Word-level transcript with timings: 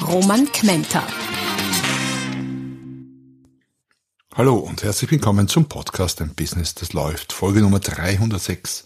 Roman 0.00 0.50
Kmenter. 0.50 1.06
Hallo 4.34 4.56
und 4.56 4.82
herzlich 4.82 5.10
willkommen 5.10 5.46
zum 5.46 5.68
Podcast 5.68 6.20
Ein 6.20 6.34
Business, 6.34 6.74
das 6.74 6.92
läuft. 6.92 7.32
Folge 7.32 7.60
Nummer 7.60 7.78
306. 7.78 8.84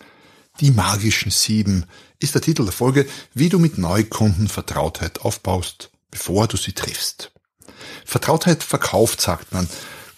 Die 0.61 0.71
magischen 0.73 1.31
sieben 1.31 1.87
ist 2.19 2.35
der 2.35 2.43
Titel 2.43 2.65
der 2.65 2.73
Folge, 2.73 3.07
wie 3.33 3.49
du 3.49 3.59
mit 3.59 3.79
Neukunden 3.79 4.49
Vertrautheit 4.49 5.21
aufbaust, 5.21 5.91
bevor 6.11 6.49
du 6.49 6.57
sie 6.57 6.73
triffst. 6.73 7.33
Vertrautheit 8.05 8.63
verkauft, 8.63 9.21
sagt 9.21 9.53
man. 9.53 9.69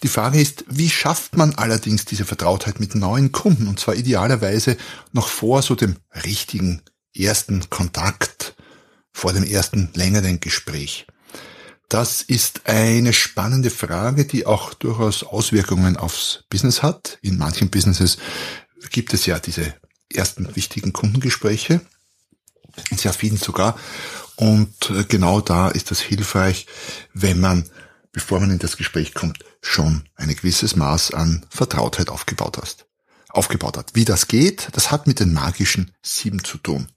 Die 0.03 0.07
Frage 0.07 0.41
ist, 0.41 0.65
wie 0.67 0.89
schafft 0.89 1.37
man 1.37 1.55
allerdings 1.55 2.05
diese 2.05 2.25
Vertrautheit 2.25 2.79
mit 2.79 2.95
neuen 2.95 3.31
Kunden 3.31 3.67
und 3.67 3.79
zwar 3.79 3.95
idealerweise 3.95 4.77
noch 5.11 5.27
vor 5.27 5.61
so 5.61 5.75
dem 5.75 5.97
richtigen 6.25 6.81
ersten 7.13 7.69
Kontakt, 7.69 8.55
vor 9.11 9.33
dem 9.33 9.43
ersten 9.43 9.89
längeren 9.93 10.39
Gespräch. 10.39 11.07
Das 11.89 12.21
ist 12.21 12.67
eine 12.67 13.13
spannende 13.13 13.71
Frage, 13.71 14.25
die 14.25 14.45
auch 14.45 14.75
durchaus 14.75 15.23
Auswirkungen 15.23 15.97
aufs 15.97 16.43
Business 16.49 16.83
hat. 16.83 17.17
In 17.23 17.39
manchen 17.39 17.71
Businesses 17.71 18.19
gibt 18.91 19.13
es 19.13 19.25
ja 19.25 19.39
diese 19.39 19.73
ersten 20.13 20.55
wichtigen 20.55 20.93
Kundengespräche, 20.93 21.81
in 22.91 22.97
sehr 22.97 23.13
vielen 23.13 23.37
sogar. 23.37 23.77
Und 24.35 24.91
äh, 24.91 25.03
genau 25.03 25.41
da 25.41 25.69
ist 25.69 25.89
das 25.89 25.99
hilfreich, 25.99 26.67
wenn 27.13 27.39
man, 27.39 27.67
bevor 28.11 28.39
man 28.39 28.51
in 28.51 28.59
das 28.59 28.77
Gespräch 28.77 29.15
kommt, 29.15 29.43
schon 29.61 30.07
ein 30.15 30.29
gewisses 30.29 30.75
Maß 30.75 31.13
an 31.13 31.45
Vertrautheit 31.49 32.09
aufgebaut 32.09 32.57
hast. 32.61 32.85
Aufgebaut 33.29 33.77
hat. 33.77 33.91
Wie 33.95 34.05
das 34.05 34.27
geht, 34.27 34.69
das 34.73 34.91
hat 34.91 35.07
mit 35.07 35.19
den 35.19 35.33
magischen 35.33 35.91
sieben 36.01 36.43
zu 36.43 36.57
tun. 36.59 36.87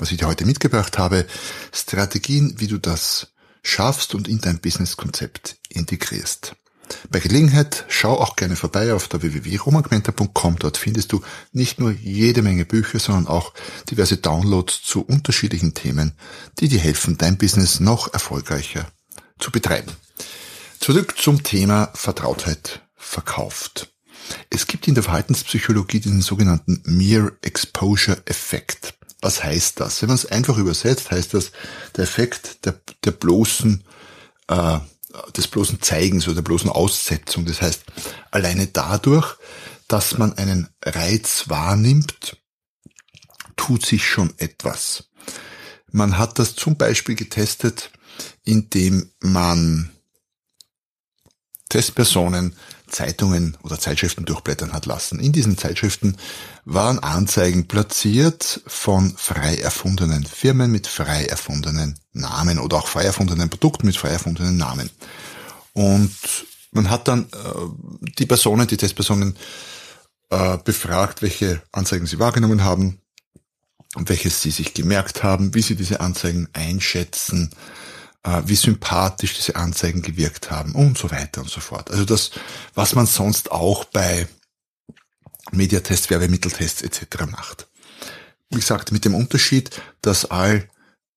Was 0.00 0.10
ich 0.10 0.16
dir 0.16 0.26
heute 0.26 0.46
mitgebracht 0.46 0.96
habe, 0.96 1.26
Strategien, 1.72 2.54
wie 2.56 2.68
du 2.68 2.78
das 2.78 3.34
schaffst 3.62 4.14
und 4.14 4.28
in 4.28 4.40
dein 4.40 4.58
Businesskonzept 4.58 5.58
integrierst. 5.68 6.56
Bei 7.10 7.20
Gelegenheit 7.20 7.84
schau 7.88 8.18
auch 8.18 8.34
gerne 8.34 8.56
vorbei 8.56 8.94
auf 8.94 9.08
der 9.08 9.20
www.romagmenta.com. 9.20 10.58
Dort 10.58 10.78
findest 10.78 11.12
du 11.12 11.20
nicht 11.52 11.78
nur 11.78 11.92
jede 11.92 12.40
Menge 12.40 12.64
Bücher, 12.64 12.98
sondern 12.98 13.26
auch 13.26 13.52
diverse 13.90 14.16
Downloads 14.16 14.82
zu 14.82 15.02
unterschiedlichen 15.02 15.74
Themen, 15.74 16.14
die 16.58 16.68
dir 16.68 16.80
helfen, 16.80 17.18
dein 17.18 17.36
Business 17.36 17.78
noch 17.78 18.12
erfolgreicher 18.12 18.90
zu 19.38 19.50
betreiben. 19.50 19.92
Zurück 20.80 21.18
zum 21.18 21.42
Thema 21.42 21.90
Vertrautheit 21.92 22.82
verkauft. 22.96 23.92
Es 24.48 24.66
gibt 24.66 24.88
in 24.88 24.94
der 24.94 25.04
Verhaltenspsychologie 25.04 26.00
diesen 26.00 26.22
sogenannten 26.22 26.80
Mere 26.86 27.36
Exposure 27.42 28.22
Effekt. 28.24 28.94
Was 29.22 29.44
heißt 29.44 29.80
das? 29.80 30.00
Wenn 30.00 30.08
man 30.08 30.16
es 30.16 30.26
einfach 30.26 30.56
übersetzt, 30.56 31.10
heißt 31.10 31.34
das 31.34 31.52
der 31.96 32.04
Effekt 32.04 32.64
der, 32.64 32.80
der 33.04 33.10
bloßen 33.10 33.84
äh, 34.48 34.78
des 35.36 35.48
bloßen 35.48 35.82
Zeigens 35.82 36.26
oder 36.26 36.36
der 36.36 36.42
bloßen 36.42 36.70
Aussetzung. 36.70 37.44
Das 37.44 37.60
heißt, 37.62 37.84
alleine 38.30 38.68
dadurch, 38.68 39.36
dass 39.88 40.18
man 40.18 40.32
einen 40.34 40.68
Reiz 40.84 41.44
wahrnimmt, 41.48 42.36
tut 43.56 43.84
sich 43.84 44.06
schon 44.06 44.32
etwas. 44.38 45.10
Man 45.90 46.18
hat 46.18 46.38
das 46.38 46.54
zum 46.54 46.76
Beispiel 46.76 47.16
getestet, 47.16 47.90
indem 48.44 49.10
man 49.20 49.90
Testpersonen 51.68 52.56
Zeitungen 52.90 53.56
oder 53.62 53.78
Zeitschriften 53.78 54.24
durchblättern 54.24 54.72
hat 54.72 54.86
lassen. 54.86 55.20
In 55.20 55.32
diesen 55.32 55.56
Zeitschriften 55.56 56.16
waren 56.64 56.98
Anzeigen 56.98 57.66
platziert 57.66 58.60
von 58.66 59.14
frei 59.16 59.56
erfundenen 59.56 60.24
Firmen 60.24 60.70
mit 60.70 60.86
frei 60.86 61.24
erfundenen 61.24 61.98
Namen 62.12 62.58
oder 62.58 62.78
auch 62.78 62.88
frei 62.88 63.04
erfundenen 63.04 63.48
Produkten 63.48 63.86
mit 63.86 63.96
frei 63.96 64.10
erfundenen 64.10 64.56
Namen. 64.56 64.90
Und 65.72 66.14
man 66.72 66.90
hat 66.90 67.08
dann 67.08 67.24
äh, 67.24 68.08
die 68.18 68.26
Personen, 68.26 68.66
die 68.66 68.76
Testpersonen 68.76 69.36
äh, 70.30 70.58
befragt, 70.58 71.22
welche 71.22 71.62
Anzeigen 71.72 72.06
sie 72.06 72.18
wahrgenommen 72.18 72.62
haben, 72.62 73.00
welches 73.96 74.42
sie 74.42 74.50
sich 74.50 74.74
gemerkt 74.74 75.22
haben, 75.22 75.54
wie 75.54 75.62
sie 75.62 75.74
diese 75.74 76.00
Anzeigen 76.00 76.48
einschätzen, 76.52 77.50
wie 78.22 78.56
sympathisch 78.56 79.34
diese 79.34 79.56
Anzeigen 79.56 80.02
gewirkt 80.02 80.50
haben 80.50 80.74
und 80.74 80.98
so 80.98 81.10
weiter 81.10 81.40
und 81.40 81.50
so 81.50 81.60
fort. 81.60 81.90
Also 81.90 82.04
das, 82.04 82.30
was 82.74 82.94
man 82.94 83.06
sonst 83.06 83.50
auch 83.50 83.84
bei 83.84 84.28
Mediatests, 85.52 86.10
Werbemitteltests 86.10 86.82
etc. 86.82 87.26
macht. 87.30 87.68
Wie 88.50 88.58
gesagt, 88.58 88.92
mit 88.92 89.04
dem 89.04 89.14
Unterschied, 89.14 89.70
dass 90.02 90.30
all 90.30 90.68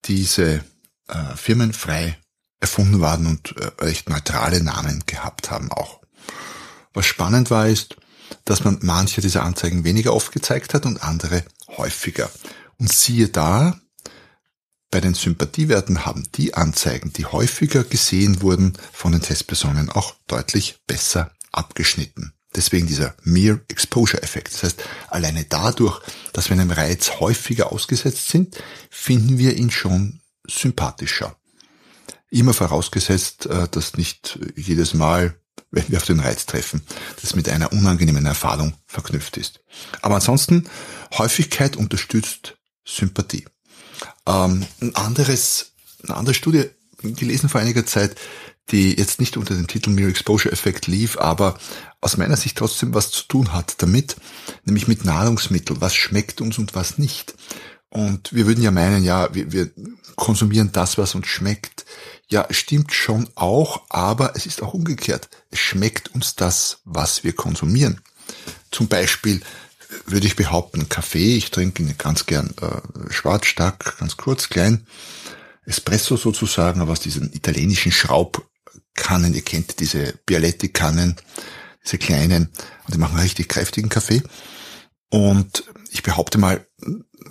diese 0.05 0.63
äh, 1.07 1.35
Firmen 1.35 1.73
frei 1.73 2.17
erfunden 2.59 3.01
waren 3.01 3.27
und 3.27 3.55
äh, 3.57 3.71
recht 3.83 4.09
neutrale 4.09 4.63
Namen 4.63 5.03
gehabt 5.05 5.51
haben 5.51 5.71
auch. 5.71 6.01
Was 6.93 7.05
spannend 7.05 7.49
war, 7.51 7.67
ist, 7.67 7.97
dass 8.45 8.63
man 8.63 8.79
manche 8.81 9.21
dieser 9.21 9.43
Anzeigen 9.43 9.83
weniger 9.83 10.13
oft 10.13 10.31
gezeigt 10.31 10.73
hat 10.73 10.85
und 10.85 11.03
andere 11.03 11.43
häufiger. 11.77 12.29
Und 12.77 12.91
siehe 12.91 13.29
da, 13.29 13.79
bei 14.93 15.01
den 15.01 15.15
Sympathiewerten 15.15 16.05
haben 16.05 16.27
die 16.35 16.53
Anzeigen, 16.53 17.11
die 17.13 17.25
häufiger 17.25 17.83
gesehen 17.83 18.43
wurden, 18.43 18.73
von 18.91 19.11
den 19.11 19.23
Testpersonen 19.23 19.89
auch 19.89 20.13
deutlich 20.27 20.77
besser 20.85 21.31
abgeschnitten. 21.51 22.33
Deswegen 22.55 22.85
dieser 22.85 23.15
Mere 23.23 23.61
Exposure 23.69 24.21
Effekt. 24.21 24.53
Das 24.53 24.61
heißt, 24.61 24.83
alleine 25.09 25.45
dadurch, 25.49 25.99
dass 26.31 26.49
wir 26.49 26.53
einem 26.53 26.69
Reiz 26.69 27.13
häufiger 27.19 27.71
ausgesetzt 27.71 28.29
sind, 28.29 28.55
finden 28.91 29.39
wir 29.39 29.57
ihn 29.57 29.71
schon 29.71 30.21
sympathischer. 30.47 31.37
Immer 32.29 32.53
vorausgesetzt, 32.53 33.47
äh, 33.47 33.67
dass 33.69 33.97
nicht 33.97 34.37
jedes 34.55 34.93
Mal, 34.93 35.33
wenn 35.71 35.89
wir 35.89 35.97
auf 35.97 36.05
den 36.05 36.19
Reiz 36.19 36.45
treffen, 36.45 36.83
das 37.19 37.33
mit 37.33 37.49
einer 37.49 37.71
unangenehmen 37.71 38.27
Erfahrung 38.27 38.75
verknüpft 38.85 39.37
ist. 39.37 39.59
Aber 40.03 40.13
ansonsten, 40.13 40.69
Häufigkeit 41.17 41.77
unterstützt 41.77 42.59
Sympathie. 42.85 43.45
Ähm, 44.25 44.65
ein 44.81 44.95
anderes, 44.95 45.73
eine 46.03 46.15
andere 46.15 46.33
Studie 46.33 46.65
gelesen 47.01 47.49
vor 47.49 47.61
einiger 47.61 47.85
Zeit, 47.85 48.15
die 48.71 48.97
jetzt 48.97 49.19
nicht 49.19 49.35
unter 49.35 49.55
dem 49.55 49.67
Titel 49.67 49.89
Mere 49.89 50.09
Exposure 50.09 50.51
Effekt 50.51 50.87
lief, 50.87 51.17
aber 51.17 51.57
aus 52.01 52.17
meiner 52.17 52.37
Sicht 52.37 52.57
trotzdem 52.57 52.93
was 52.93 53.11
zu 53.11 53.23
tun 53.23 53.53
hat 53.53 53.81
damit, 53.81 54.15
nämlich 54.63 54.87
mit 54.87 55.05
Nahrungsmitteln. 55.05 55.81
Was 55.81 55.95
schmeckt 55.95 56.41
uns 56.41 56.57
und 56.57 56.75
was 56.75 56.97
nicht? 56.97 57.35
Und 57.89 58.33
wir 58.33 58.47
würden 58.47 58.63
ja 58.63 58.71
meinen, 58.71 59.03
ja, 59.03 59.33
wir, 59.35 59.51
wir 59.51 59.69
konsumieren 60.15 60.71
das, 60.71 60.97
was 60.97 61.13
uns 61.13 61.27
schmeckt. 61.27 61.85
Ja, 62.27 62.47
stimmt 62.49 62.91
schon 62.93 63.29
auch, 63.35 63.83
aber 63.89 64.35
es 64.35 64.45
ist 64.45 64.63
auch 64.63 64.73
umgekehrt. 64.73 65.29
Es 65.51 65.59
schmeckt 65.59 66.13
uns 66.15 66.35
das, 66.35 66.79
was 66.85 67.23
wir 67.23 67.33
konsumieren. 67.33 68.01
Zum 68.71 68.87
Beispiel 68.87 69.41
würde 70.05 70.27
ich 70.27 70.35
behaupten, 70.35 70.89
Kaffee. 70.89 71.35
Ich 71.35 71.51
trinke 71.51 71.83
ihn 71.83 71.95
ganz 71.97 72.25
gern 72.25 72.53
äh, 72.61 73.11
schwarz, 73.11 73.45
stark, 73.47 73.97
ganz 73.99 74.17
kurz, 74.17 74.49
klein. 74.49 74.85
Espresso 75.65 76.17
sozusagen, 76.17 76.81
aber 76.81 76.91
aus 76.91 76.99
diesen 76.99 77.31
italienischen 77.33 77.91
Schraubkannen. 77.91 79.33
Ihr 79.33 79.43
kennt 79.43 79.79
diese 79.79 80.13
Bialetti-Kannen, 80.25 81.15
diese 81.85 81.97
kleinen. 81.97 82.49
Und 82.85 82.93
die 82.93 82.99
machen 82.99 83.19
richtig 83.19 83.47
kräftigen 83.47 83.89
Kaffee. 83.89 84.21
Und 85.09 85.63
ich 85.91 86.03
behaupte 86.03 86.37
mal, 86.37 86.65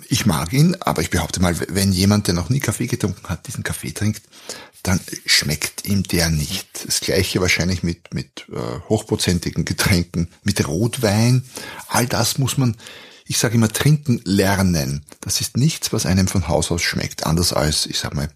ich 0.09 0.25
mag 0.25 0.53
ihn, 0.53 0.75
aber 0.79 1.01
ich 1.01 1.09
behaupte 1.09 1.41
mal, 1.41 1.55
wenn 1.69 1.91
jemand, 1.91 2.27
der 2.27 2.33
noch 2.33 2.49
nie 2.49 2.59
Kaffee 2.59 2.87
getrunken 2.87 3.27
hat, 3.29 3.47
diesen 3.47 3.63
Kaffee 3.63 3.91
trinkt, 3.91 4.23
dann 4.83 4.99
schmeckt 5.25 5.85
ihm 5.85 6.03
der 6.03 6.29
nicht. 6.29 6.85
Das 6.85 6.99
gleiche 6.99 7.39
wahrscheinlich 7.39 7.83
mit, 7.83 8.13
mit 8.13 8.45
äh, 8.51 8.79
hochprozentigen 8.89 9.65
Getränken, 9.65 10.29
mit 10.43 10.67
Rotwein. 10.67 11.45
All 11.87 12.05
das 12.05 12.37
muss 12.37 12.57
man, 12.57 12.75
ich 13.25 13.37
sage 13.37 13.55
immer, 13.55 13.69
trinken 13.69 14.21
lernen. 14.25 15.05
Das 15.21 15.39
ist 15.39 15.55
nichts, 15.55 15.93
was 15.93 16.05
einem 16.05 16.27
von 16.27 16.49
Haus 16.49 16.69
aus 16.71 16.81
schmeckt, 16.81 17.25
anders 17.25 17.53
als, 17.53 17.85
ich 17.85 17.97
sag 17.97 18.13
mal, 18.13 18.29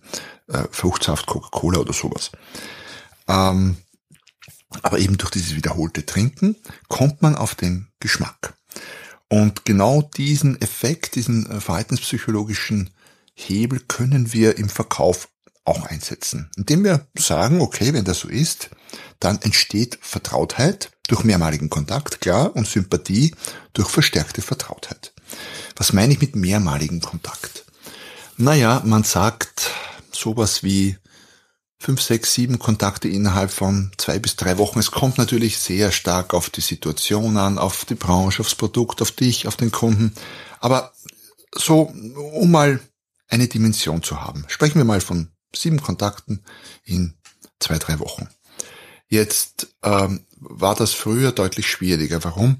äh, 0.48 0.64
Fruchtsaft, 0.72 1.26
Coca-Cola 1.26 1.80
oder 1.80 1.94
sowas. 1.94 2.32
Ähm, 3.28 3.78
aber 4.82 5.00
eben 5.00 5.18
durch 5.18 5.32
dieses 5.32 5.56
wiederholte 5.56 6.06
Trinken 6.06 6.56
kommt 6.88 7.22
man 7.22 7.36
auf 7.36 7.56
den 7.56 7.88
Geschmack. 8.00 8.57
Und 9.30 9.66
genau 9.66 10.02
diesen 10.02 10.62
Effekt, 10.62 11.16
diesen 11.16 11.50
äh, 11.50 11.60
verhaltenspsychologischen 11.60 12.92
Hebel 13.34 13.82
können 13.88 14.34
wir 14.34 14.58
im 14.58 14.70
Verkauf 14.70 15.28
auch 15.66 15.86
einsetzen, 15.86 16.50
indem 16.56 16.86
wir 16.86 17.06
sagen, 17.18 17.60
okay, 17.60 17.94
wenn 17.94 18.06
das 18.06 18.20
so 18.20 18.30
ist, 18.30 18.70
dann 19.20 19.42
entsteht 19.42 20.00
Vertrautheit 20.02 20.92
durch 21.10 21.24
mehrmaligen 21.24 21.70
Kontakt, 21.70 22.22
klar, 22.22 22.56
und 22.56 22.68
Sympathie 22.68 23.36
durch 23.74 23.90
verstärkte 23.90 24.42
Vertrautheit. 24.42 25.14
Was 25.76 25.94
meine 25.94 26.14
ich 26.14 26.22
mit 26.22 26.36
mehrmaligen 26.36 27.02
Kontakt? 27.02 27.66
Naja, 28.38 28.82
man 28.86 29.04
sagt 29.04 29.72
sowas 30.12 30.64
wie 30.64 30.98
fünf, 31.80 32.02
sechs, 32.02 32.34
sieben 32.34 32.60
Kontakte 32.60 33.08
innerhalb 33.08 33.52
von 33.52 33.92
zwei 33.98 34.20
bis 34.20 34.36
drei 34.36 34.58
Wochen. 34.58 34.80
Es 34.80 34.92
kommt 34.92 35.18
natürlich 35.18 35.60
sehr 35.60 35.92
stark 35.92 36.34
auf 36.34 36.50
die 36.50 36.62
Situation 36.62 37.38
an, 37.38 37.58
auf 37.58 37.86
die 37.86 37.96
Branche, 37.96 38.42
aufs 38.42 38.56
Produkt, 38.56 39.02
auf 39.02 39.12
dich, 39.12 39.48
auf 39.48 39.56
den 39.56 39.72
Kunden. 39.72 40.14
Aber 40.60 40.94
so, 41.54 41.94
um 42.34 42.52
mal 42.52 42.80
eine 43.28 43.48
Dimension 43.48 44.04
zu 44.04 44.22
haben. 44.22 44.46
Sprechen 44.48 44.80
wir 44.80 44.86
mal 44.86 45.02
von 45.02 45.30
sieben 45.56 45.82
Kontakten 45.82 46.44
in 46.84 47.16
zwei, 47.60 47.78
drei 47.78 48.00
Wochen. 48.00 48.28
Jetzt 49.10 49.76
ähm, 49.84 50.26
war 50.40 50.76
das 50.76 50.94
früher 50.94 51.32
deutlich 51.32 51.68
schwieriger. 51.68 52.24
Warum? 52.24 52.58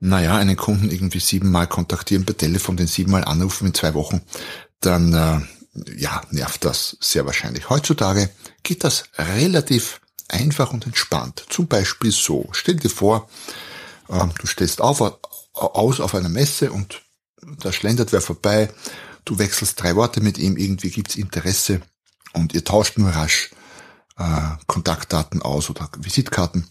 Naja, 0.00 0.36
einen 0.36 0.56
Kunden 0.56 0.90
irgendwie 0.90 1.20
siebenmal 1.20 1.66
kontaktieren 1.66 2.24
per 2.24 2.36
Telefon, 2.36 2.76
den 2.76 2.86
siebenmal 2.86 3.24
anrufen 3.24 3.68
in 3.68 3.74
zwei 3.74 3.94
Wochen, 3.94 4.22
dann 4.80 5.12
äh, 5.12 5.40
ja, 5.74 6.22
nervt 6.30 6.64
das 6.64 6.96
sehr 7.00 7.26
wahrscheinlich. 7.26 7.70
Heutzutage 7.70 8.30
geht 8.62 8.84
das 8.84 9.04
relativ 9.16 10.00
einfach 10.28 10.72
und 10.72 10.86
entspannt. 10.86 11.44
Zum 11.48 11.66
Beispiel 11.66 12.12
so. 12.12 12.48
Stell 12.52 12.76
dir 12.76 12.90
vor, 12.90 13.28
äh, 14.08 14.26
du 14.38 14.46
stehst 14.46 14.80
auf, 14.80 15.00
aus 15.52 16.00
auf 16.00 16.14
einer 16.14 16.28
Messe 16.28 16.72
und 16.72 17.02
da 17.42 17.72
schlendert 17.72 18.12
wer 18.12 18.20
vorbei, 18.20 18.72
du 19.24 19.38
wechselst 19.38 19.82
drei 19.82 19.96
Worte 19.96 20.20
mit 20.20 20.38
ihm, 20.38 20.56
irgendwie 20.56 20.90
gibt's 20.90 21.16
Interesse 21.16 21.80
und 22.32 22.54
ihr 22.54 22.64
tauscht 22.64 22.98
nur 22.98 23.10
rasch 23.10 23.50
äh, 24.18 24.50
Kontaktdaten 24.66 25.42
aus 25.42 25.70
oder 25.70 25.88
Visitkarten 25.98 26.66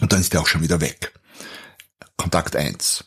und 0.00 0.12
dann 0.12 0.20
ist 0.20 0.32
der 0.32 0.40
auch 0.40 0.46
schon 0.46 0.62
wieder 0.62 0.80
weg. 0.80 1.12
Kontakt 2.16 2.56
eins. 2.56 3.04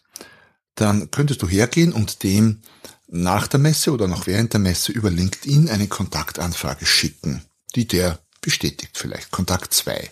Dann 0.76 1.10
könntest 1.10 1.42
du 1.42 1.48
hergehen 1.48 1.94
und 1.94 2.24
dem 2.24 2.62
nach 3.08 3.48
der 3.48 3.60
Messe 3.60 3.92
oder 3.92 4.08
noch 4.08 4.28
während 4.28 4.54
der 4.54 4.60
Messe 4.60 4.92
über 4.92 5.10
LinkedIn 5.10 5.70
eine 5.70 5.88
Kontaktanfrage 5.88 6.86
schicken, 6.86 7.42
die 7.76 7.88
der 7.88 8.20
bestätigt 8.42 8.98
vielleicht. 8.98 9.32
Kontakt 9.32 9.74
zwei. 9.74 10.10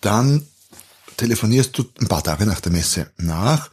Dann 0.00 0.46
telefonierst 1.16 1.76
du 1.76 1.84
ein 2.00 2.08
paar 2.08 2.22
Tage 2.22 2.46
nach 2.46 2.60
der 2.60 2.72
Messe 2.72 3.10
nach 3.16 3.70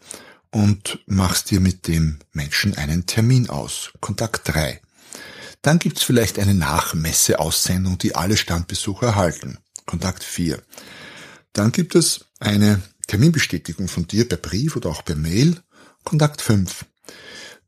und 0.52 1.00
machst 1.06 1.52
dir 1.52 1.60
mit 1.60 1.88
dem 1.88 2.20
Menschen 2.32 2.78
einen 2.78 3.06
Termin 3.06 3.50
aus. 3.50 3.92
Kontakt 4.00 4.48
drei. 4.48 4.82
Dann 5.62 5.80
gibt's 5.80 6.04
vielleicht 6.04 6.40
eine 6.40 6.54
Nachmesseaussendung, 6.54 7.98
die 7.98 8.16
alle 8.16 8.38
Standbesucher 8.38 9.08
erhalten. 9.08 9.58
Kontakt 9.86 10.24
4. 10.24 10.62
Dann 11.54 11.72
gibt 11.72 11.96
es 11.96 12.26
eine 12.40 12.82
Terminbestätigung 13.08 13.88
von 13.88 14.08
dir 14.08 14.28
per 14.28 14.38
Brief 14.38 14.76
oder 14.76 14.90
auch 14.90 15.04
per 15.04 15.16
Mail. 15.16 15.62
Kontakt 16.04 16.42
5. 16.42 16.86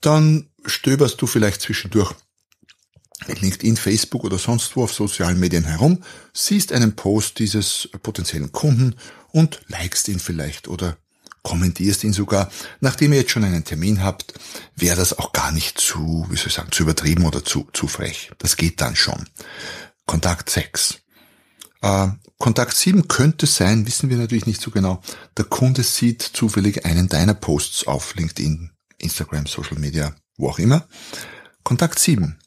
Dann 0.02 0.50
stöberst 0.66 1.22
du 1.22 1.28
vielleicht 1.28 1.62
zwischendurch 1.62 2.14
mit 3.28 3.42
LinkedIn, 3.42 3.78
Facebook 3.78 4.24
oder 4.24 4.38
sonst 4.38 4.76
wo 4.76 4.84
auf 4.84 4.94
sozialen 4.94 5.40
Medien 5.40 5.64
herum, 5.64 6.04
siehst 6.34 6.72
einen 6.72 6.96
Post 6.96 7.40
dieses 7.40 7.90
potenziellen 8.02 8.52
Kunden 8.52 8.96
und 9.32 9.62
likest 9.68 10.08
ihn 10.08 10.20
vielleicht 10.20 10.68
oder 10.68 10.98
kommentierst 11.44 12.04
ihn 12.04 12.14
sogar, 12.14 12.52
nachdem 12.80 13.14
ihr 13.14 13.20
jetzt 13.20 13.32
schon 13.32 13.44
einen 13.44 13.64
Termin 13.64 14.04
habt, 14.04 14.34
wäre 14.76 14.96
das 14.96 15.18
auch 15.18 15.34
gar 15.34 15.52
nicht 15.52 15.80
zu, 15.80 16.26
wie 16.30 16.36
soll 16.36 16.48
ich 16.48 16.54
sagen, 16.54 16.72
zu 16.72 16.84
übertrieben 16.84 17.26
oder 17.26 17.44
zu, 17.44 17.68
zu 17.74 17.88
frech. 17.88 18.32
Das 18.38 18.58
geht 18.58 18.80
dann 18.82 18.96
schon. 18.96 19.28
Kontakt 20.06 20.50
6. 20.50 21.00
Äh, 21.82 22.10
Kontakt 22.38 22.76
7 22.76 23.08
könnte 23.08 23.48
sein, 23.48 23.88
wissen 23.88 24.10
wir 24.10 24.18
natürlich 24.18 24.46
nicht 24.46 24.62
so 24.62 24.72
genau, 24.72 25.02
der 25.38 25.46
Kunde 25.46 25.84
sieht 25.84 26.22
zufällig 26.22 26.86
einen 26.86 27.08
deiner 27.08 27.34
Posts 27.34 27.88
auf 27.88 28.16
LinkedIn, 28.16 28.72
Instagram, 29.02 29.46
Social 29.48 29.80
Media, 29.80 30.16
wo 30.38 30.50
auch 30.50 30.60
immer. 30.60 30.88
Kontakt 31.64 32.00
7. 32.00 32.40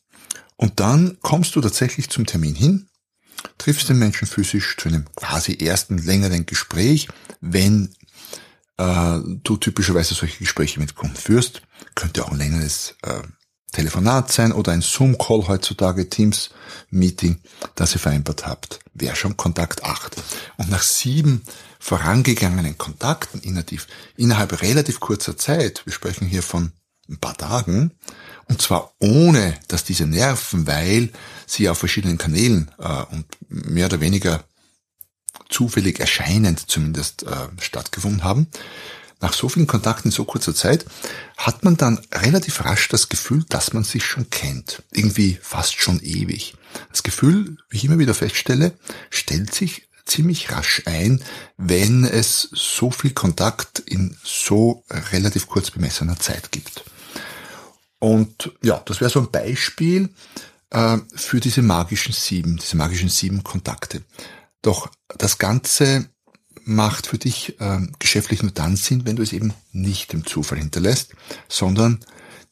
Und 0.57 0.81
dann 0.81 1.19
kommst 1.21 1.57
du 1.57 1.61
tatsächlich 1.61 2.11
zum 2.11 2.27
Termin 2.27 2.55
hin, 2.55 2.89
triffst 3.59 3.89
den 3.89 3.99
Menschen 3.99 4.27
physisch 4.27 4.77
zu 4.77 4.89
einem 4.89 5.05
quasi 5.15 5.55
ersten 5.55 5.99
längeren 5.99 6.47
Gespräch, 6.47 7.09
wenn 7.41 7.95
äh, 8.79 9.19
du 9.25 9.57
typischerweise 9.57 10.15
solche 10.15 10.39
Gespräche 10.39 10.81
mit 10.81 10.95
Kunden 10.95 11.17
führst. 11.17 11.63
Könnte 11.95 12.25
auch 12.25 12.31
ein 12.31 12.39
längeres 12.39 12.97
äh, 13.03 13.23
Telefonat 13.75 14.33
sein 14.33 14.53
oder 14.53 14.73
ein 14.73 14.81
Zoom-Call 14.81 15.49
heutzutage, 15.49 16.09
Teams-Meeting, 16.09 17.41
das 17.75 17.95
ihr 17.95 18.01
vereinbart 18.01 18.47
habt. 18.47 18.79
Wäre 18.95 19.17
schon 19.17 19.37
Kontakt 19.37 19.85
8. 19.85 20.17
Und 20.57 20.71
nach 20.71 20.83
sieben 20.83 21.43
vorangegangenen 21.79 22.79
Kontakten 22.79 23.41
innerhalb, 23.41 23.87
innerhalb 24.17 24.63
relativ 24.63 25.01
kurzer 25.01 25.37
Zeit, 25.37 25.83
wir 25.85 25.93
sprechen 25.93 26.27
hier 26.27 26.43
von 26.43 26.73
ein 27.11 27.19
paar 27.19 27.37
Tagen, 27.37 27.93
und 28.47 28.63
zwar 28.63 28.93
ohne, 28.99 29.59
dass 29.69 29.85
diese 29.85 30.07
nerven, 30.07 30.67
weil 30.67 31.11
sie 31.47 31.69
auf 31.69 31.79
verschiedenen 31.79 32.19
Kanälen 32.19 32.71
äh, 32.79 33.03
und 33.11 33.27
mehr 33.49 33.87
oder 33.87 34.01
weniger 34.01 34.45
zufällig 35.49 36.01
erscheinend 36.01 36.71
zumindest 36.71 37.25
äh, 37.25 37.49
stattgefunden 37.61 38.25
haben, 38.25 38.49
nach 39.21 39.33
so 39.33 39.49
vielen 39.49 39.67
Kontakten 39.67 40.09
in 40.09 40.13
so 40.13 40.25
kurzer 40.25 40.55
Zeit, 40.55 40.85
hat 41.37 41.65
man 41.65 41.77
dann 41.77 42.01
relativ 42.13 42.65
rasch 42.65 42.89
das 42.89 43.09
Gefühl, 43.09 43.45
dass 43.49 43.73
man 43.73 43.85
sich 43.85 44.05
schon 44.05 44.31
kennt. 44.31 44.83
Irgendwie 44.93 45.39
fast 45.43 45.81
schon 45.81 46.01
ewig. 46.01 46.55
Das 46.91 47.03
Gefühl, 47.03 47.57
wie 47.69 47.77
ich 47.77 47.85
immer 47.85 47.99
wieder 47.99 48.15
feststelle, 48.15 48.73
stellt 49.11 49.55
sich 49.55 49.89
ziemlich 50.05 50.51
rasch 50.51 50.83
ein, 50.87 51.23
wenn 51.57 52.05
es 52.05 52.49
so 52.53 52.91
viel 52.91 53.13
Kontakt 53.13 53.79
in 53.79 54.17
so 54.23 54.85
relativ 55.13 55.47
kurz 55.49 55.71
bemessener 55.71 56.19
Zeit 56.19 56.53
gibt. 56.53 56.85
Und 57.99 58.53
ja, 58.63 58.83
das 58.85 59.01
wäre 59.01 59.11
so 59.11 59.21
ein 59.21 59.31
Beispiel 59.31 60.11
äh, 60.71 60.99
für 61.15 61.41
diese 61.41 61.63
magischen 61.63 62.13
sieben, 62.13 62.59
diese 62.59 62.77
magischen 62.77 63.09
sieben 63.09 63.43
Kontakte. 63.43 64.03
Doch 64.61 64.91
das 65.17 65.39
Ganze 65.39 66.09
macht 66.65 67.07
für 67.07 67.19
dich 67.19 67.61
äh, 67.61 67.81
geschäftlich 67.99 68.43
nur 68.43 68.53
dann 68.53 68.77
Sinn, 68.77 69.07
wenn 69.07 69.17
du 69.17 69.23
es 69.23 69.33
eben 69.33 69.55
nicht 69.73 70.13
dem 70.13 70.27
Zufall 70.27 70.59
hinterlässt, 70.59 71.15
sondern 71.49 72.05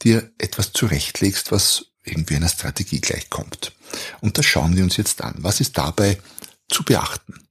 dir 0.03 0.31
etwas 0.39 0.73
zurechtlegst, 0.73 1.53
was 1.53 1.87
irgendwie 2.05 2.37
einer 2.37 2.49
Strategie 2.49 3.01
gleichkommt. 3.01 3.73
Und 4.21 4.39
das 4.39 4.47
schauen 4.47 4.77
wir 4.77 4.85
uns 4.85 4.97
jetzt 4.97 5.23
an. 5.23 5.35
Was 5.39 5.61
ist 5.61 5.79
dabei 5.79 6.21
zu 6.69 6.83
beachten? 6.83 7.47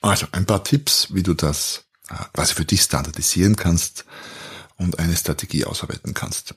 Also 0.00 0.26
ein 0.32 0.46
paar 0.46 0.62
Tipps, 0.64 1.08
wie 1.14 1.22
du 1.22 1.34
das 1.34 1.84
äh, 2.08 2.14
quasi 2.32 2.54
für 2.54 2.64
dich 2.64 2.82
standardisieren 2.82 3.56
kannst 3.56 4.04
und 4.76 4.98
eine 4.98 5.16
Strategie 5.16 5.64
ausarbeiten 5.64 6.14
kannst. 6.14 6.54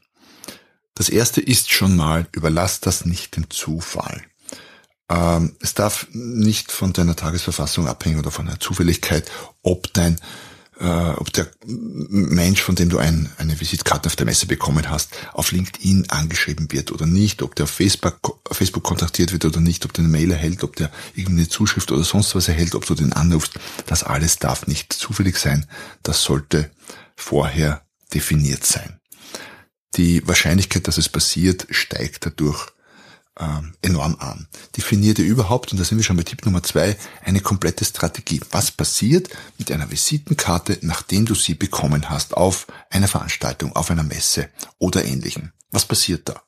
Das 0.96 1.10
erste 1.10 1.42
ist 1.42 1.72
schon 1.72 1.96
mal, 1.96 2.28
überlass 2.32 2.80
das 2.80 3.06
nicht 3.06 3.36
dem 3.36 3.50
Zufall. 3.50 4.24
Ähm, 5.10 5.56
es 5.62 5.74
darf 5.74 6.08
nicht 6.12 6.72
von 6.72 6.94
deiner 6.94 7.16
Tagesverfassung 7.16 7.88
abhängen 7.88 8.20
oder 8.20 8.32
von 8.32 8.46
der 8.46 8.60
Zufälligkeit, 8.60 9.30
ob 9.64 9.94
dein 9.94 10.20
äh, 10.80 11.10
ob 11.16 11.34
der 11.34 11.48
Mensch, 11.66 12.62
von 12.62 12.76
dem 12.76 12.90
du 12.90 12.98
ein, 12.98 13.32
eine 13.38 13.60
Visitkarte 13.60 14.08
auf 14.08 14.16
der 14.16 14.26
Messe 14.26 14.46
bekommen 14.46 14.90
hast, 14.90 15.10
auf 15.34 15.52
LinkedIn 15.52 16.10
angeschrieben 16.10 16.72
wird 16.72 16.92
oder 16.92 17.06
nicht, 17.06 17.42
ob 17.42 17.56
der 17.56 17.64
auf 17.64 17.72
Facebook, 17.72 18.40
Facebook 18.52 18.84
kontaktiert 18.84 19.32
wird 19.32 19.46
oder 19.46 19.60
nicht, 19.60 19.86
ob 19.86 19.94
der 19.94 20.04
eine 20.04 20.12
Mail 20.12 20.32
erhält, 20.32 20.64
ob 20.64 20.76
der 20.76 20.92
irgendeine 21.16 21.50
Zuschrift 21.50 21.92
oder 21.92 22.04
sonst 22.04 22.36
was 22.36 22.48
erhält, 22.48 22.76
ob 22.76 22.86
du 22.86 22.96
den 22.96 23.14
anrufst. 23.14 23.54
Das 23.88 24.04
alles 24.04 24.38
darf 24.38 24.68
nicht 24.68 24.94
zufällig 24.94 25.38
sein. 25.38 25.66
Das 26.04 26.22
sollte 26.22 26.70
vorher 27.16 27.86
definiert 28.14 28.66
sein. 28.66 29.00
Die 29.96 30.28
Wahrscheinlichkeit, 30.28 30.88
dass 30.88 30.98
es 30.98 31.10
passiert, 31.10 31.66
steigt 31.72 32.26
dadurch 32.26 32.68
ähm, 33.40 33.74
enorm 33.82 34.16
an. 34.20 34.48
Definier 34.76 35.14
dir 35.14 35.26
überhaupt, 35.26 35.72
und 35.72 35.80
da 35.80 35.84
sind 35.84 35.98
wir 35.98 36.04
schon 36.04 36.18
bei 36.18 36.24
Tipp 36.24 36.46
Nummer 36.46 36.64
zwei, 36.64 36.98
eine 37.24 37.42
komplette 37.42 37.86
Strategie. 37.86 38.42
Was 38.52 38.72
passiert 38.72 39.30
mit 39.58 39.72
einer 39.72 39.92
Visitenkarte, 39.92 40.80
nachdem 40.82 41.26
du 41.26 41.36
sie 41.36 41.54
bekommen 41.54 42.10
hast 42.10 42.36
auf 42.36 42.68
einer 42.90 43.08
Veranstaltung, 43.08 43.76
auf 43.76 43.92
einer 43.92 44.04
Messe 44.04 44.50
oder 44.80 45.06
ähnlichem? 45.06 45.52
Was 45.72 45.86
passiert 45.86 46.30
da? 46.30 46.42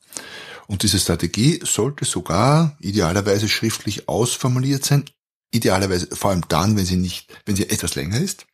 Und 0.67 0.84
diese 0.84 1.00
Strategie 1.00 1.60
sollte 1.63 2.05
sogar 2.05 2.77
idealerweise 2.79 3.50
schriftlich 3.50 4.08
ausformuliert 4.08 4.86
sein, 4.86 5.05
idealerweise 5.51 6.08
vor 6.15 6.31
allem 6.31 6.46
dann, 6.48 6.77
wenn 6.77 6.86
sie 6.86 6.98
nicht, 6.98 7.34
wenn 7.46 7.55
sie 7.55 7.69
etwas 7.69 7.96
länger 7.96 8.19
ist, 8.19 8.46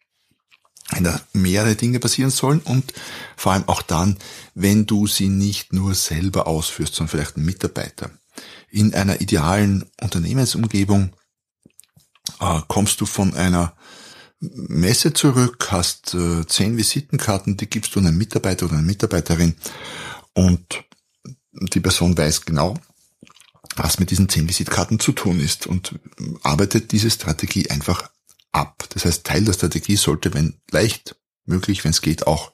wenn 0.91 1.03
da 1.03 1.19
mehrere 1.33 1.75
Dinge 1.75 1.99
passieren 1.99 2.31
sollen 2.31 2.59
und 2.59 2.93
vor 3.35 3.51
allem 3.51 3.67
auch 3.67 3.81
dann, 3.81 4.17
wenn 4.53 4.85
du 4.85 5.07
sie 5.07 5.27
nicht 5.27 5.73
nur 5.73 5.93
selber 5.93 6.47
ausführst, 6.47 6.95
sondern 6.95 7.11
vielleicht 7.11 7.37
ein 7.37 7.45
Mitarbeiter 7.45 8.11
in 8.75 8.93
einer 8.93 9.21
idealen 9.21 9.85
Unternehmensumgebung 10.01 11.15
äh, 12.41 12.61
kommst 12.67 12.99
du 12.99 13.05
von 13.05 13.33
einer 13.33 13.73
Messe 14.39 15.13
zurück, 15.13 15.67
hast 15.71 16.13
äh, 16.13 16.45
zehn 16.45 16.75
Visitenkarten, 16.75 17.55
die 17.55 17.69
gibst 17.69 17.95
du 17.95 17.99
einem 17.99 18.17
Mitarbeiter 18.17 18.65
oder 18.65 18.73
einer 18.73 18.83
Mitarbeiterin 18.83 19.55
und 20.33 20.83
die 21.53 21.79
Person 21.79 22.17
weiß 22.17 22.41
genau, 22.43 22.77
was 23.77 23.97
mit 23.97 24.11
diesen 24.11 24.27
zehn 24.27 24.49
Visitkarten 24.49 24.99
zu 24.99 25.13
tun 25.13 25.39
ist 25.39 25.67
und 25.67 25.97
arbeitet 26.43 26.91
diese 26.91 27.09
Strategie 27.09 27.69
einfach 27.69 28.09
ab. 28.51 28.83
Das 28.89 29.05
heißt, 29.05 29.25
Teil 29.25 29.45
der 29.45 29.53
Strategie 29.53 29.95
sollte, 29.95 30.33
wenn 30.33 30.59
leicht 30.69 31.15
möglich, 31.45 31.85
wenn 31.85 31.91
es 31.91 32.01
geht, 32.01 32.27
auch 32.27 32.51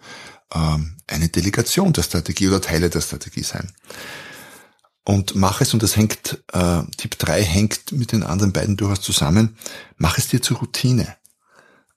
ähm, 0.54 0.98
eine 1.08 1.30
Delegation 1.30 1.94
der 1.94 2.04
Strategie 2.04 2.48
oder 2.48 2.62
Teile 2.62 2.92
der 2.92 3.02
Strategie 3.02 3.44
sein. 3.44 3.74
Und 5.04 5.36
mach 5.36 5.62
es, 5.62 5.74
und 5.74 5.82
das 5.82 5.98
hängt, 5.98 6.44
äh, 6.54 6.84
Tipp 6.98 7.18
3 7.18 7.44
hängt 7.44 7.92
mit 7.92 8.12
den 8.12 8.24
anderen 8.24 8.54
beiden 8.54 8.78
durchaus 8.78 9.02
zusammen, 9.02 9.58
mach 9.98 10.18
es 10.18 10.28
dir 10.28 10.42
zur 10.42 10.58
Routine. 10.58 11.16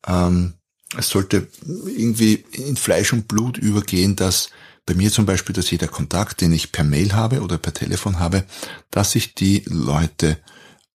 Ähm, 0.07 0.55
es 0.97 1.09
sollte 1.09 1.49
irgendwie 1.65 2.45
in 2.53 2.77
Fleisch 2.77 3.13
und 3.13 3.29
Blut 3.29 3.59
übergehen, 3.59 4.17
dass 4.17 4.51
bei 4.87 4.95
mir 4.95 5.11
zum 5.11 5.27
Beispiel, 5.27 5.55
dass 5.55 5.71
jeder 5.71 5.89
Kontakt, 5.89 6.41
den 6.41 6.53
ich 6.53 6.73
per 6.73 6.85
Mail 6.85 7.15
habe 7.15 7.43
oder 7.43 7.59
per 7.59 7.75
Telefon 7.75 8.19
habe, 8.19 8.45
dass 8.91 9.15
ich 9.15 9.35
die 9.35 9.65
Leute 9.67 10.39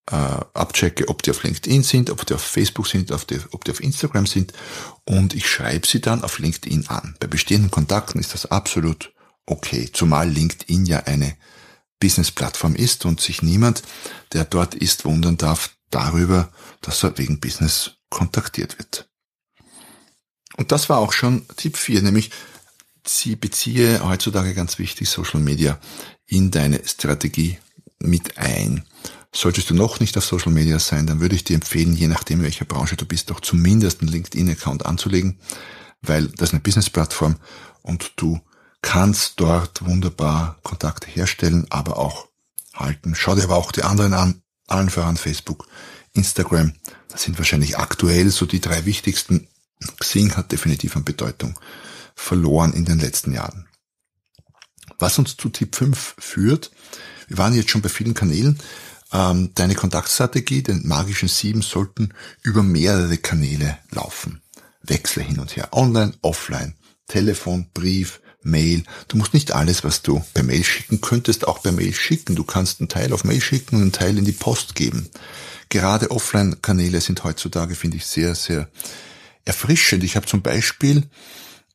äh, 0.09 0.15
abchecke, 0.15 1.07
ob 1.07 1.23
die 1.23 1.31
auf 1.31 1.43
LinkedIn 1.43 1.83
sind, 1.83 2.09
ob 2.09 2.25
die 2.25 2.33
auf 2.33 2.41
Facebook 2.41 2.87
sind, 2.87 3.11
ob 3.11 3.27
die, 3.27 3.39
ob 3.51 3.65
die 3.65 3.71
auf 3.71 3.81
Instagram 3.81 4.25
sind 4.25 4.53
und 5.05 5.33
ich 5.33 5.47
schreibe 5.47 5.87
sie 5.87 6.01
dann 6.01 6.23
auf 6.23 6.39
LinkedIn 6.39 6.87
an. 6.87 7.15
Bei 7.19 7.27
bestehenden 7.27 7.71
Kontakten 7.71 8.19
ist 8.19 8.33
das 8.33 8.45
absolut 8.47 9.11
okay, 9.45 9.89
zumal 9.91 10.29
LinkedIn 10.29 10.85
ja 10.85 10.99
eine 11.03 11.35
Business-Plattform 11.99 12.75
ist 12.75 13.05
und 13.05 13.21
sich 13.21 13.41
niemand, 13.41 13.83
der 14.33 14.45
dort 14.45 14.75
ist, 14.75 15.05
wundern 15.05 15.37
darf 15.37 15.75
darüber, 15.89 16.51
dass 16.81 17.03
er 17.03 17.17
wegen 17.17 17.39
Business 17.39 17.91
kontaktiert 18.09 18.77
wird. 18.77 19.09
Und 20.57 20.71
das 20.71 20.89
war 20.89 20.97
auch 20.97 21.13
schon 21.13 21.45
Tipp 21.55 21.77
4, 21.77 22.01
nämlich 22.01 22.31
sie 23.05 23.35
beziehe 23.35 24.03
heutzutage 24.03 24.53
ganz 24.53 24.77
wichtig 24.79 25.09
Social 25.09 25.39
Media 25.39 25.79
in 26.25 26.51
deine 26.51 26.85
Strategie 26.85 27.57
mit 27.99 28.37
ein. 28.37 28.85
Solltest 29.33 29.69
du 29.69 29.75
noch 29.75 29.99
nicht 29.99 30.17
auf 30.17 30.25
Social 30.25 30.51
Media 30.51 30.79
sein, 30.79 31.05
dann 31.05 31.19
würde 31.19 31.35
ich 31.35 31.43
dir 31.43 31.55
empfehlen, 31.55 31.93
je 31.93 32.07
nachdem, 32.07 32.41
welcher 32.41 32.65
Branche 32.65 32.95
du 32.95 33.05
bist, 33.05 33.29
doch 33.29 33.39
zumindest 33.39 34.01
einen 34.01 34.11
LinkedIn-Account 34.11 34.85
anzulegen, 34.85 35.39
weil 36.01 36.27
das 36.27 36.51
eine 36.51 36.61
Business-Plattform 36.61 37.37
und 37.81 38.13
du 38.15 38.39
kannst 38.81 39.39
dort 39.39 39.85
wunderbar 39.85 40.57
Kontakte 40.63 41.07
herstellen, 41.07 41.67
aber 41.69 41.97
auch 41.97 42.27
halten. 42.73 43.15
Schau 43.15 43.35
dir 43.35 43.43
aber 43.43 43.57
auch 43.57 43.71
die 43.71 43.83
anderen 43.83 44.13
an, 44.13 44.41
allen 44.67 44.89
voran 44.89 45.17
Facebook, 45.17 45.67
Instagram. 46.13 46.73
Das 47.09 47.23
sind 47.23 47.37
wahrscheinlich 47.37 47.77
aktuell 47.77 48.29
so 48.29 48.45
die 48.45 48.61
drei 48.61 48.85
wichtigsten. 48.85 49.47
Xing 49.99 50.35
hat 50.35 50.51
definitiv 50.51 50.95
an 50.95 51.03
Bedeutung 51.03 51.59
verloren 52.15 52.73
in 52.73 52.85
den 52.85 52.99
letzten 52.99 53.33
Jahren. 53.33 53.67
Was 54.97 55.17
uns 55.17 55.37
zu 55.37 55.49
Tipp 55.49 55.75
5 55.75 56.15
führt, 56.19 56.71
wir 57.27 57.37
waren 57.37 57.53
jetzt 57.53 57.69
schon 57.69 57.81
bei 57.81 57.89
vielen 57.89 58.13
Kanälen, 58.13 58.59
ähm, 59.11 59.51
deine 59.55 59.75
Kontaktstrategie, 59.75 60.61
den 60.61 60.87
magischen 60.87 61.29
Sieben, 61.29 61.61
sollten 61.61 62.13
über 62.41 62.63
mehrere 62.63 63.17
Kanäle 63.17 63.77
laufen. 63.91 64.41
Wechsle 64.81 65.23
hin 65.23 65.39
und 65.39 65.55
her, 65.55 65.69
online, 65.71 66.13
offline, 66.21 66.75
Telefon, 67.07 67.69
Brief, 67.73 68.21
Mail. 68.41 68.83
Du 69.07 69.17
musst 69.17 69.33
nicht 69.33 69.51
alles, 69.51 69.83
was 69.83 70.01
du 70.01 70.23
per 70.33 70.43
Mail 70.43 70.63
schicken 70.63 71.01
könntest, 71.01 71.47
auch 71.47 71.61
per 71.61 71.71
Mail 71.71 71.93
schicken. 71.93 72.35
Du 72.35 72.43
kannst 72.43 72.79
einen 72.79 72.89
Teil 72.89 73.13
auf 73.13 73.23
Mail 73.23 73.41
schicken 73.41 73.75
und 73.75 73.81
einen 73.81 73.91
Teil 73.91 74.17
in 74.17 74.25
die 74.25 74.31
Post 74.31 74.75
geben. 74.75 75.09
Gerade 75.69 76.11
Offline-Kanäle 76.11 77.01
sind 77.01 77.23
heutzutage, 77.23 77.75
finde 77.75 77.97
ich, 77.97 78.05
sehr, 78.05 78.33
sehr 78.35 78.69
erfrischend. 79.45 80.03
Ich 80.03 80.15
habe 80.15 80.25
zum 80.25 80.41
Beispiel, 80.41 81.03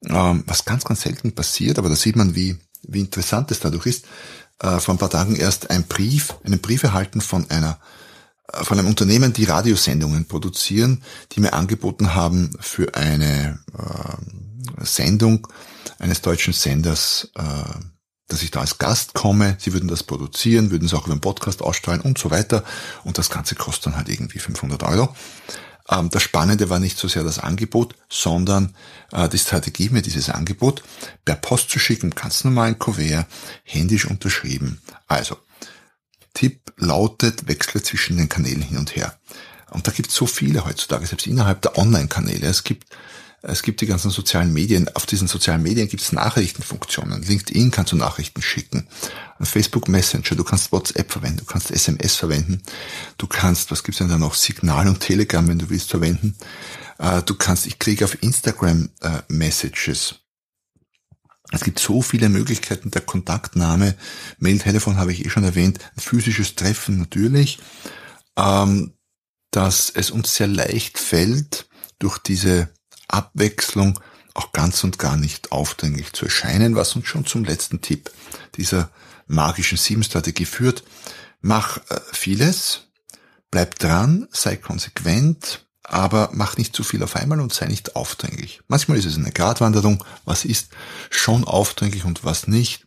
ähm, 0.07 0.43
was 0.47 0.65
ganz, 0.65 0.85
ganz 0.85 1.03
selten 1.03 1.33
passiert, 1.33 1.79
aber 1.79 1.89
da 1.89 1.97
sieht 1.97 2.17
man, 2.17 2.35
wie, 2.35 2.57
wie 2.83 3.01
interessant 3.01 3.51
es 3.51 3.61
dadurch 3.61 3.87
ist, 3.87 4.07
äh, 4.61 4.81
vor 4.81 4.95
ein 4.95 4.99
paar 4.99 5.11
Tagen 5.11 5.37
erst 5.37 5.71
einen 5.71 5.85
Brief, 5.85 6.35
einen 6.45 6.61
Brief 6.61 6.83
erhalten 6.83 7.21
von 7.21 7.49
einer 7.51 7.79
äh, 8.53 8.65
von 8.65 8.79
einem 8.79 8.89
Unternehmen, 8.89 9.33
die 9.33 9.45
Radiosendungen 9.45 10.27
produzieren, 10.27 11.03
die 11.33 11.41
mir 11.41 11.53
angeboten 11.53 12.15
haben 12.15 12.51
für 12.61 12.95
eine 12.95 13.61
äh, 13.77 14.85
Sendung 14.85 15.47
eines 15.99 16.21
deutschen 16.21 16.53
Senders, 16.53 17.31
äh, 17.37 17.43
dass 18.29 18.43
ich 18.43 18.51
da 18.51 18.61
als 18.61 18.79
Gast 18.79 19.15
komme. 19.15 19.57
Sie 19.61 19.73
würden 19.73 19.89
das 19.89 20.03
produzieren, 20.03 20.71
würden 20.71 20.87
es 20.87 20.95
auch 20.95 21.07
über 21.07 21.17
den 21.17 21.21
Podcast 21.21 21.63
ausstrahlen 21.63 22.01
und 22.01 22.19
so 22.19 22.31
weiter. 22.31 22.65
Und 23.05 23.19
das 23.19 23.31
Ganze 23.31 23.55
kostet 23.55 23.87
dann 23.87 23.97
halt 23.97 24.09
irgendwie 24.09 24.39
500 24.39 24.83
Euro. 24.85 25.15
Ähm, 25.89 26.11
das 26.11 26.23
Spannende 26.23 26.71
war 26.71 26.79
nicht 26.79 26.99
so 26.99 27.09
sehr 27.09 27.25
das 27.25 27.39
Angebot, 27.39 27.95
sondern 28.09 28.75
äh, 29.13 29.29
die 29.29 29.39
Strategie, 29.39 29.91
mir 29.91 30.03
dieses 30.03 30.31
Angebot 30.31 30.83
per 31.25 31.37
Post 31.37 31.71
zu 31.71 31.79
schicken, 31.79 32.11
ganz 32.11 32.45
normalen 32.45 32.79
Kuvert, 32.79 33.27
händisch 33.63 34.07
unterschrieben. 34.07 34.81
Also, 35.07 35.37
Tipp 36.33 36.73
lautet, 36.77 37.47
wechsle 37.47 37.83
zwischen 37.83 38.17
den 38.17 38.29
Kanälen 38.29 38.63
hin 38.63 38.79
und 38.79 38.97
her. 38.97 39.19
Und 39.71 39.87
da 39.87 39.93
gibt 39.93 40.11
es 40.11 40.15
so 40.15 40.27
viele 40.27 40.65
heutzutage, 40.65 41.07
selbst 41.07 41.27
innerhalb 41.27 41.63
der 41.63 41.79
Online-Kanäle. 41.79 42.47
Es 42.47 42.65
gibt 42.65 42.87
es 43.47 43.63
gibt 43.63 43.83
die 43.83 43.87
ganzen 43.87 44.11
sozialen 44.11 44.53
Medien. 44.53 44.89
Auf 44.95 45.05
diesen 45.05 45.29
sozialen 45.29 45.63
Medien 45.63 45.87
gibt 45.87 46.03
es 46.03 46.13
Nachrichtenfunktionen. 46.13 47.23
LinkedIn 47.23 47.71
kannst 47.71 47.93
du 47.93 47.97
Nachrichten 47.97 48.41
schicken. 48.41 48.89
Facebook 49.41 49.89
Messenger, 49.89 50.35
du 50.35 50.45
kannst 50.45 50.73
WhatsApp 50.73 51.13
verwenden, 51.13 51.39
du 51.39 51.45
kannst 51.45 51.71
SMS 51.71 52.17
verwenden. 52.17 52.63
Du 53.19 53.27
kannst, 53.27 53.71
was 53.71 53.85
gibt's 53.85 53.99
denn 53.99 54.09
da 54.09 54.17
noch? 54.17 54.35
Signal 54.35 54.89
und 54.89 55.01
Telegram, 55.01 55.47
wenn 55.47 55.59
du 55.59 55.69
willst, 55.69 55.91
verwenden. 55.91 56.37
Äh, 56.99 57.23
du 57.23 57.35
kannst, 57.35 57.67
ich 57.67 57.79
kriege 57.79 58.07
auf 58.07 58.23
Instagram 58.23 58.89
äh, 59.03 59.21
Messages. 59.29 60.15
Es 61.53 61.63
gibt 61.63 61.79
so 61.79 62.01
viele 62.01 62.31
Möglichkeiten 62.31 62.91
der 62.91 63.03
Kontaktnahme. 63.03 63.95
Mail, 64.39 64.59
Telefon 64.59 64.97
habe 64.97 65.13
ich 65.13 65.25
eh 65.25 65.29
schon 65.29 65.45
erwähnt. 65.45 65.81
Ein 65.97 66.01
physisches 66.01 66.55
Treffen 66.55 66.99
natürlich. 66.99 67.59
Ähm, 68.39 68.95
dass 69.51 69.91
es 69.91 70.11
uns 70.11 70.35
sehr 70.35 70.49
leicht 70.49 70.99
fällt, 70.99 71.69
durch 71.99 72.19
diese 72.19 72.71
Abwechslung 73.09 73.99
auch 74.35 74.53
ganz 74.53 74.83
und 74.85 74.99
gar 74.99 75.17
nicht 75.17 75.53
aufdringlich 75.53 76.13
zu 76.13 76.27
erscheinen, 76.27 76.75
was 76.75 76.97
uns 76.97 77.07
schon 77.07 77.25
zum 77.25 77.45
letzten 77.45 77.81
Tipp 77.81 78.11
dieser 78.57 78.91
magischen 79.27 79.79
Sieben-Strategie 79.79 80.45
führt. 80.45 80.85
Mach 81.41 81.79
äh, 81.89 82.01
vieles, 82.13 82.89
bleib 83.51 83.79
dran, 83.79 84.29
sei 84.33 84.57
konsequent, 84.57 85.65
aber 85.85 86.31
mach 86.33 86.57
nicht 86.57 86.75
zu 86.75 86.83
viel 86.83 87.03
auf 87.03 87.15
einmal 87.15 87.41
und 87.41 87.53
sei 87.53 87.67
nicht 87.67 87.95
aufdringlich. 87.95 88.61
Manchmal 88.69 88.99
ist 88.99 89.05
es 89.05 89.17
eine 89.17 89.31
Gratwanderung, 89.31 90.03
was 90.25 90.45
ist 90.45 90.71
schon 91.11 91.45
aufdringlich 91.45 92.05
und 92.05 92.25
was 92.25 92.49
nicht. 92.49 92.87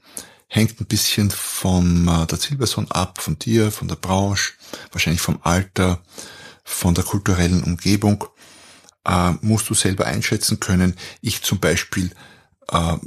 Hängt 0.50 0.80
ein 0.80 0.86
bisschen 0.86 1.30
von 1.30 2.08
äh, 2.08 2.26
der 2.26 2.40
Zielperson 2.40 2.92
ab, 2.92 3.22
von 3.22 3.40
dir, 3.40 3.72
von 3.72 3.88
der 3.88 3.96
Branche, 3.96 4.54
wahrscheinlich 4.92 5.22
vom 5.22 5.40
Alter, 5.44 6.02
von 6.64 6.94
der 6.94 7.04
kulturellen 7.04 7.64
Umgebung 7.64 8.26
äh, 9.08 9.32
musst 9.42 9.70
du 9.70 9.74
selber 9.74 10.06
einschätzen 10.06 10.60
können. 10.60 10.94
Ich 11.22 11.42
zum 11.42 11.60
Beispiel 11.60 12.12
äh, 12.70 12.98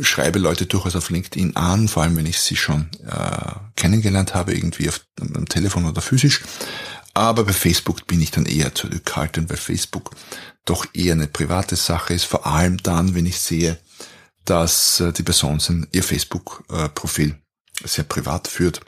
schreibe 0.00 0.38
Leute 0.38 0.66
durchaus 0.66 0.96
auf 0.96 1.10
LinkedIn 1.10 1.56
an, 1.56 1.88
vor 1.88 2.04
allem 2.04 2.16
wenn 2.16 2.26
ich 2.26 2.40
sie 2.40 2.56
schon 2.56 2.88
äh, 3.06 3.52
kennengelernt 3.76 4.34
habe, 4.34 4.54
irgendwie 4.54 4.88
auf, 4.88 5.04
am 5.20 5.46
Telefon 5.46 5.86
oder 5.86 6.00
physisch. 6.00 6.42
Aber 7.14 7.44
bei 7.44 7.52
Facebook 7.52 8.06
bin 8.06 8.22
ich 8.22 8.30
dann 8.30 8.46
eher 8.46 8.74
zurückhaltend, 8.74 9.50
weil 9.50 9.56
Facebook 9.56 10.12
doch 10.64 10.86
eher 10.94 11.14
eine 11.14 11.26
private 11.26 11.74
Sache 11.74 12.14
ist, 12.14 12.24
vor 12.24 12.46
allem 12.46 12.76
dann, 12.78 13.14
wenn 13.14 13.26
ich 13.26 13.38
sehe, 13.38 13.78
dass 14.44 15.00
äh, 15.00 15.12
die 15.12 15.24
Person 15.24 15.86
ihr 15.92 16.04
Facebook-Profil 16.04 17.34
sehr 17.84 18.04
privat 18.04 18.48
führt 18.48 18.80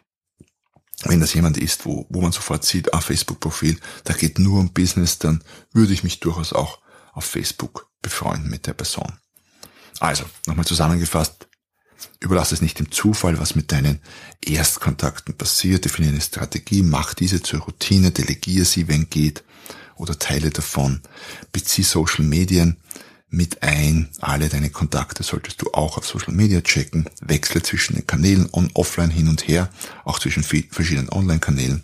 wenn 1.05 1.21
das 1.21 1.35
jemand 1.35 1.57
ist, 1.57 1.87
wo, 1.87 2.07
wo 2.11 2.21
man 2.21 2.33
sofort 2.33 2.65
sieht, 2.65 2.93
ah, 2.93 3.01
Facebook-Profil, 3.01 3.79
da 4.05 4.13
geht 4.13 4.39
nur 4.39 4.61
um 4.61 4.73
Business, 4.73 5.19
dann 5.19 5.43
würde 5.73 5.93
ich 5.93 6.05
mich 6.05 6.21
durchaus 6.21 6.53
auch 6.53 6.79
auf 7.13 7.25
Facebook 7.25 7.89
befreunden 8.03 8.51
mit 8.51 8.67
der 8.67 8.75
Person. 8.75 9.19
Also, 9.99 10.25
nochmal 10.47 10.67
zusammengefasst, 10.67 11.49
überlass 12.21 12.53
es 12.53 12.63
nicht 12.63 12.79
dem 12.79 12.91
Zufall, 12.91 13.39
was 13.39 13.55
mit 13.55 13.73
deinen 13.73 14.01
Erstkontakten 14.45 15.37
passiert, 15.37 15.85
definiere 15.85 16.13
eine 16.13 16.23
Strategie, 16.23 16.83
mach 16.83 17.15
diese 17.15 17.43
zur 17.43 17.61
Routine, 17.61 18.11
delegiere 18.11 18.65
sie, 18.65 18.89
wenn 18.89 19.11
geht, 19.11 19.45
oder 19.97 20.19
Teile 20.19 20.51
davon, 20.51 21.03
bezieh 21.53 21.83
Social 21.83 22.25
Medien, 22.25 22.79
mit 23.31 23.63
ein. 23.63 24.09
Alle 24.21 24.49
deine 24.49 24.71
Kontakte 24.71 25.23
solltest 25.23 25.63
du 25.63 25.73
auch 25.73 25.97
auf 25.97 26.07
Social 26.07 26.35
Media 26.35 26.61
checken. 26.61 27.09
Wechsle 27.21 27.63
zwischen 27.63 27.95
den 27.95 28.07
Kanälen 28.07 28.49
on, 28.53 28.71
offline 28.75 29.11
hin 29.11 29.29
und 29.29 29.47
her, 29.49 29.71
auch 30.05 30.19
zwischen 30.19 30.43
verschiedenen 30.43 31.09
Online-Kanälen 31.09 31.83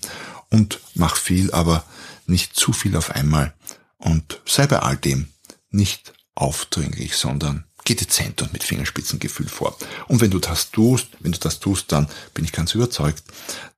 und 0.50 0.80
mach 0.94 1.16
viel, 1.16 1.52
aber 1.52 1.84
nicht 2.26 2.56
zu 2.56 2.72
viel 2.72 2.96
auf 2.96 3.10
einmal 3.10 3.54
und 3.98 4.40
sei 4.46 4.66
bei 4.66 4.80
all 4.80 4.96
dem 4.96 5.28
nicht 5.70 6.12
aufdringlich, 6.34 7.16
sondern 7.16 7.64
geh 7.84 7.94
dezent 7.94 8.42
und 8.42 8.52
mit 8.52 8.64
Fingerspitzengefühl 8.64 9.48
vor. 9.48 9.76
Und 10.08 10.20
wenn 10.20 10.30
du 10.30 10.38
das 10.38 10.70
tust, 10.70 11.08
wenn 11.20 11.32
du 11.32 11.38
das 11.38 11.60
tust, 11.60 11.92
dann 11.92 12.08
bin 12.34 12.44
ich 12.44 12.52
ganz 12.52 12.74
überzeugt, 12.74 13.22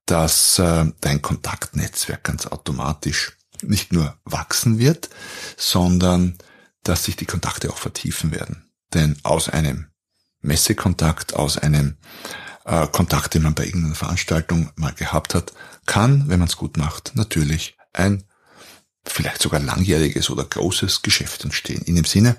dass 0.05 0.57
äh, 0.59 0.85
dein 1.01 1.21
Kontaktnetzwerk 1.21 2.23
ganz 2.23 2.47
automatisch 2.47 3.37
nicht 3.61 3.93
nur 3.93 4.17
wachsen 4.25 4.79
wird, 4.79 5.09
sondern 5.57 6.37
dass 6.83 7.03
sich 7.03 7.15
die 7.15 7.25
Kontakte 7.25 7.69
auch 7.69 7.77
vertiefen 7.77 8.31
werden. 8.31 8.69
Denn 8.93 9.17
aus 9.23 9.49
einem 9.49 9.87
Messekontakt, 10.41 11.35
aus 11.35 11.57
einem 11.57 11.97
äh, 12.65 12.87
Kontakt, 12.87 13.33
den 13.33 13.43
man 13.43 13.55
bei 13.55 13.65
irgendeiner 13.65 13.95
Veranstaltung 13.95 14.71
mal 14.75 14.93
gehabt 14.93 15.35
hat, 15.35 15.53
kann, 15.85 16.29
wenn 16.29 16.39
man 16.39 16.47
es 16.47 16.57
gut 16.57 16.77
macht, 16.77 17.15
natürlich 17.15 17.77
ein 17.93 18.23
vielleicht 19.05 19.41
sogar 19.41 19.59
langjähriges 19.59 20.29
oder 20.29 20.43
großes 20.43 21.01
Geschäft 21.01 21.43
entstehen. 21.43 21.81
In 21.81 21.95
dem 21.95 22.05
Sinne 22.05 22.37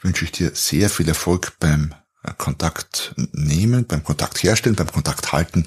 wünsche 0.00 0.24
ich 0.24 0.32
dir 0.32 0.54
sehr 0.54 0.90
viel 0.90 1.08
Erfolg 1.08 1.54
beim 1.58 1.94
äh, 2.22 2.32
Kontakt 2.36 3.14
nehmen, 3.32 3.86
beim 3.86 4.04
Kontakt 4.04 4.42
herstellen, 4.42 4.76
beim 4.76 4.92
Kontakt 4.92 5.32
halten 5.32 5.66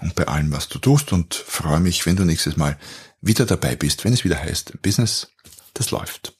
und 0.00 0.14
bei 0.14 0.26
allem, 0.26 0.52
was 0.52 0.68
du 0.68 0.78
tust 0.78 1.12
und 1.12 1.34
freue 1.34 1.80
mich, 1.80 2.06
wenn 2.06 2.16
du 2.16 2.24
nächstes 2.24 2.56
Mal 2.56 2.78
wieder 3.20 3.46
dabei 3.46 3.76
bist, 3.76 4.04
wenn 4.04 4.12
es 4.12 4.24
wieder 4.24 4.38
heißt 4.38 4.80
Business, 4.82 5.28
das 5.74 5.90
läuft. 5.90 6.39